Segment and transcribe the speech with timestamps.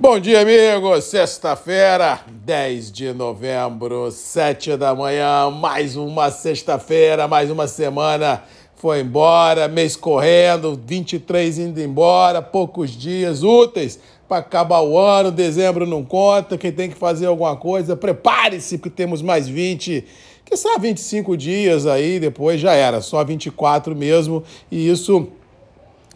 [0.00, 1.06] Bom dia, amigos.
[1.06, 5.50] Sexta-feira, 10 de novembro, 7 da manhã.
[5.50, 8.44] Mais uma sexta-feira, mais uma semana
[8.76, 9.66] foi embora.
[9.66, 13.98] Mês correndo, 23 indo embora, poucos dias úteis
[14.28, 15.32] para acabar o ano.
[15.32, 16.56] Dezembro não conta.
[16.56, 20.04] Quem tem que fazer alguma coisa, prepare-se, porque temos mais 20
[20.44, 25.28] que só 25 dias aí, depois já era, só 24 mesmo, e isso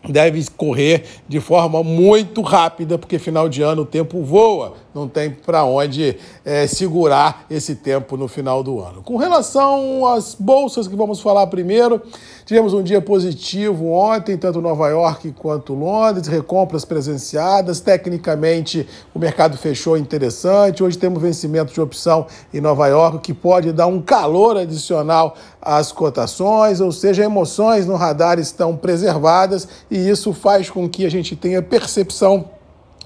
[0.08, 5.30] deve correr de forma muito rápida, porque final de ano o tempo voa, não tem
[5.30, 9.02] para onde é, segurar esse tempo no final do ano.
[9.02, 12.02] Com relação às bolsas que vamos falar primeiro,
[12.44, 19.56] tivemos um dia positivo ontem, tanto Nova York quanto Londres, recompras presenciadas, tecnicamente o mercado
[19.56, 24.56] fechou interessante, hoje temos vencimento de opção em Nova York, que pode dar um calor
[24.56, 31.04] adicional às cotações, ou seja, emoções no radar estão preservadas e isso faz com que
[31.04, 32.48] a gente tenha percepção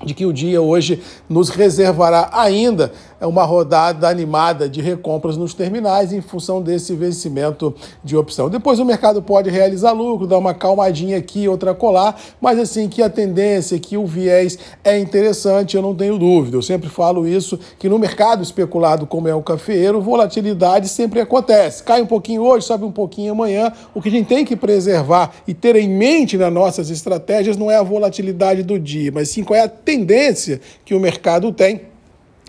[0.04, 2.92] de que o dia hoje nos reservará ainda
[3.24, 8.50] uma rodada animada de recompras nos terminais em função desse vencimento de opção.
[8.50, 13.02] Depois o mercado pode realizar lucro, dar uma calmadinha aqui, outra colar, mas assim que
[13.02, 16.56] a tendência, que o viés é interessante, eu não tenho dúvida.
[16.56, 21.82] Eu sempre falo isso, que no mercado especulado como é o cafeeiro, volatilidade sempre acontece.
[21.82, 23.72] Cai um pouquinho hoje, sobe um pouquinho amanhã.
[23.94, 27.70] O que a gente tem que preservar e ter em mente nas nossas estratégias não
[27.70, 31.95] é a volatilidade do dia, mas sim qual é a tendência que o mercado tem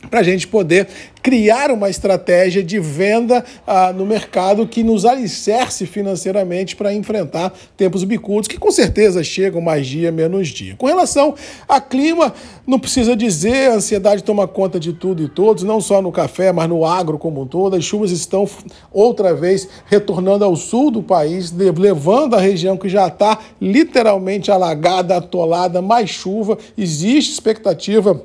[0.09, 0.87] para a gente poder
[1.21, 8.03] criar uma estratégia de venda ah, no mercado que nos alicerce financeiramente para enfrentar tempos
[8.03, 10.75] bicudos, que com certeza chegam mais dia, menos dia.
[10.77, 11.35] Com relação
[11.67, 12.33] a clima,
[12.65, 16.53] não precisa dizer, a ansiedade toma conta de tudo e todos, não só no café,
[16.53, 17.75] mas no agro como um todo.
[17.75, 18.47] As chuvas estão
[18.91, 25.17] outra vez retornando ao sul do país, levando a região que já está literalmente alagada,
[25.17, 26.57] atolada, mais chuva.
[26.77, 28.23] Existe expectativa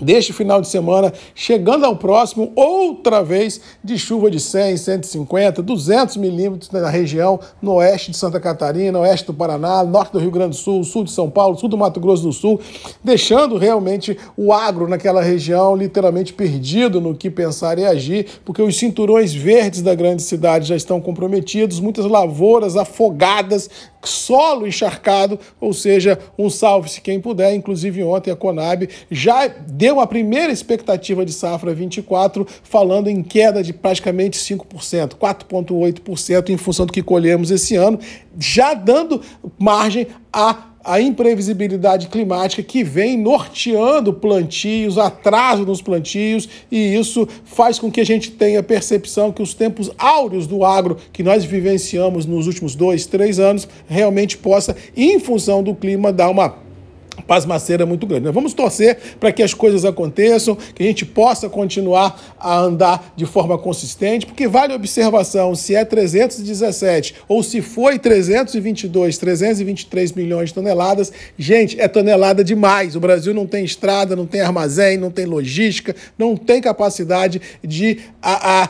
[0.00, 6.16] deste final de semana, chegando ao próximo, outra vez de chuva de 100, 150, 200
[6.16, 10.50] milímetros na região, no oeste de Santa Catarina, oeste do Paraná, norte do Rio Grande
[10.50, 12.60] do Sul, sul de São Paulo, sul do Mato Grosso do Sul,
[13.02, 18.76] deixando realmente o agro naquela região literalmente perdido no que pensar e agir, porque os
[18.78, 23.68] cinturões verdes da grande cidade já estão comprometidos, muitas lavouras afogadas
[24.02, 27.54] solo encharcado, ou seja, um salve-se quem puder.
[27.54, 33.62] Inclusive, ontem a Conab já deu uma primeira expectativa de safra 24, falando em queda
[33.62, 37.98] de praticamente 5%, 4,8% em função do que colhemos esse ano,
[38.38, 39.20] já dando
[39.58, 47.78] margem a a imprevisibilidade climática que vem norteando plantios, atraso nos plantios, e isso faz
[47.78, 52.26] com que a gente tenha percepção que os tempos áureos do agro que nós vivenciamos
[52.26, 56.67] nos últimos dois, três anos realmente possa, em função do clima, dar uma
[57.28, 58.24] pasmaceira muito grande.
[58.24, 63.12] Nós vamos torcer para que as coisas aconteçam, que a gente possa continuar a andar
[63.14, 70.12] de forma consistente, porque vale a observação se é 317 ou se foi 322, 323
[70.12, 72.96] milhões de toneladas, gente, é tonelada demais.
[72.96, 77.98] O Brasil não tem estrada, não tem armazém, não tem logística, não tem capacidade de
[78.22, 78.68] a, a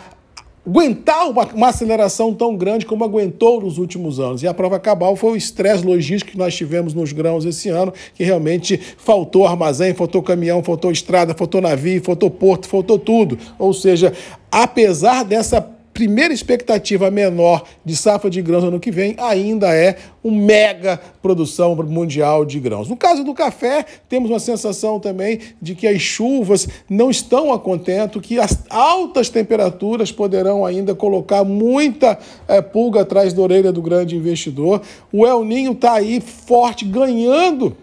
[0.69, 4.43] aguentar uma, uma, aceleração tão grande como aguentou nos últimos anos.
[4.43, 7.93] E a prova cabal foi o estresse logístico que nós tivemos nos grãos esse ano,
[8.15, 13.39] que realmente faltou armazém, faltou caminhão, faltou estrada, faltou navio, faltou porto, faltou tudo.
[13.59, 14.13] Ou seja,
[14.53, 15.61] apesar dessa
[15.99, 21.75] primeira expectativa menor de safra de grãos ano que vem ainda é uma mega produção
[21.75, 22.89] mundial de grãos.
[22.89, 27.59] No caso do café, temos uma sensação também de que as chuvas não estão a
[27.59, 32.17] contento, que as altas temperaturas poderão ainda colocar muita
[32.47, 34.81] é, pulga atrás da orelha do grande investidor.
[35.13, 37.77] O El Ninho está aí forte, ganhando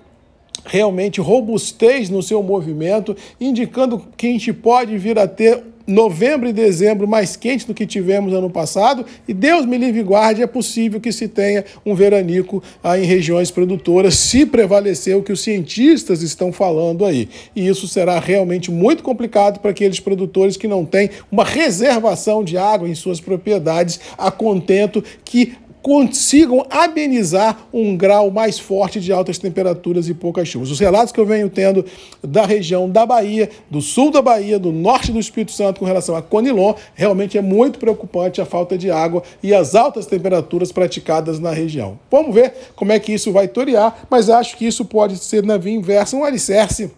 [0.66, 6.54] realmente robustez no seu movimento, indicando que a gente pode vir a ter novembro e
[6.54, 10.48] dezembro mais quentes do que tivemos ano passado, e Deus me livre e guarde, é
[10.48, 15.42] possível que se tenha um veranico ah, em regiões produtoras, se prevalecer o que os
[15.42, 17.30] cientistas estão falando aí.
[17.56, 22.58] E isso será realmente muito complicado para aqueles produtores que não têm uma reservação de
[22.58, 25.54] água em suas propriedades a contento que
[25.86, 30.72] consigam amenizar um grau mais forte de altas temperaturas e poucas chuvas.
[30.72, 31.86] Os relatos que eu venho tendo
[32.24, 36.16] da região da Bahia, do sul da Bahia, do norte do Espírito Santo com relação
[36.16, 41.40] a Conilon, realmente é muito preocupante a falta de água e as altas temperaturas praticadas
[41.40, 42.00] na região.
[42.10, 45.56] Vamos ver como é que isso vai torear, mas acho que isso pode ser na
[45.56, 46.90] via inversa um alicerce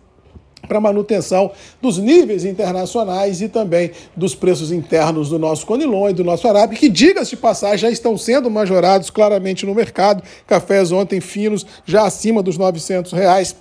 [0.68, 6.24] para manutenção dos níveis internacionais e também dos preços internos do nosso Conilon e do
[6.24, 10.24] nosso Arábica, que, diga-se de passagem, já estão sendo majorados claramente no mercado.
[10.46, 13.56] Cafés ontem finos já acima dos 900 reais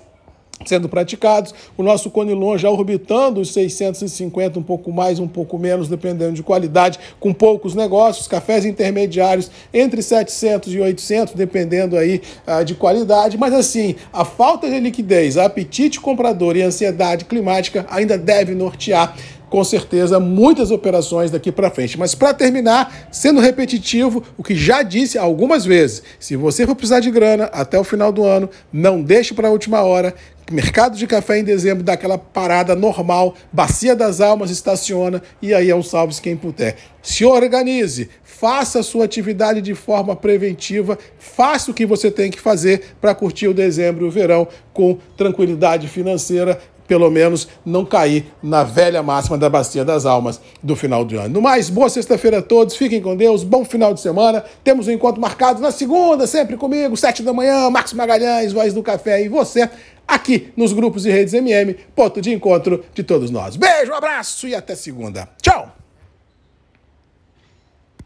[0.65, 5.87] sendo praticados, o nosso Conilon já orbitando os 650, um pouco mais, um pouco menos,
[5.87, 12.63] dependendo de qualidade, com poucos negócios, cafés intermediários entre 700 e 800, dependendo aí uh,
[12.63, 18.55] de qualidade, mas assim, a falta de liquidez, apetite comprador e ansiedade climática ainda deve
[18.55, 19.15] nortear
[19.49, 21.97] com certeza muitas operações daqui para frente.
[21.97, 26.99] Mas para terminar, sendo repetitivo, o que já disse algumas vezes, se você for precisar
[26.99, 30.13] de grana até o final do ano, não deixe para a última hora.
[30.49, 35.69] Mercado de café em dezembro dá aquela parada normal, bacia das almas estaciona e aí
[35.69, 36.77] é um salve-se quem puder.
[37.03, 42.39] Se organize, faça a sua atividade de forma preventiva, faça o que você tem que
[42.39, 48.31] fazer para curtir o dezembro e o verão com tranquilidade financeira pelo menos não cair
[48.41, 51.29] na velha máxima da Bacia das Almas do final do ano.
[51.35, 54.43] No mais, boa sexta-feira a todos, fiquem com Deus, bom final de semana.
[54.63, 58.81] Temos um encontro marcado na segunda, sempre comigo, sete da manhã, Marcos Magalhães, Voz do
[58.81, 59.69] Café e você,
[60.07, 63.55] aqui nos grupos e redes MM, ponto de encontro de todos nós.
[63.55, 65.27] Beijo, um abraço e até segunda.
[65.41, 65.76] Tchau!